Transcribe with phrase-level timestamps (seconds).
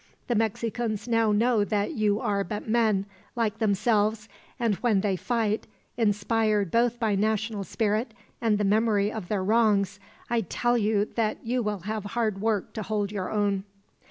[0.25, 3.05] The Mexicans now know that you are but men,
[3.35, 4.27] like themselves;
[4.59, 9.99] and when they fight, inspired both by national spirit and the memory of their wrongs,
[10.27, 13.63] I tell you that you will have hard work to hold your own."